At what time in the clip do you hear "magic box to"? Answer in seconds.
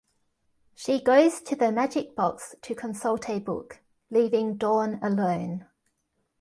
1.71-2.73